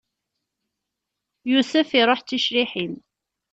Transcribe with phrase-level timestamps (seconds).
[1.51, 2.93] Yusef iṛuḥ d ticriḥin!